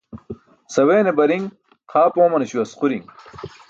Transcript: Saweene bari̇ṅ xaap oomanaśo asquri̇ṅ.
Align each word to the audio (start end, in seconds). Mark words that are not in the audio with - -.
Saweene 0.73 1.11
bari̇ṅ 1.17 1.43
xaap 1.91 2.13
oomanaśo 2.21 2.57
asquri̇ṅ. 2.63 3.03